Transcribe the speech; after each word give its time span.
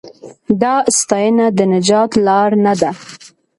دا 0.61 0.73
ستاینه 0.99 1.45
د 1.57 1.59
نجات 1.73 2.11
لار 2.25 2.49
نه 2.65 2.73
ده. 2.81 2.91